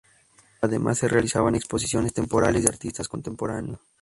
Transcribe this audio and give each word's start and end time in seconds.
Además 0.61 0.97
se 0.97 1.07
realizan 1.07 1.53
exposiciones 1.53 2.11
temporales 2.11 2.63
de 2.63 2.69
artistas 2.69 3.07
contemporáneos. 3.07 3.79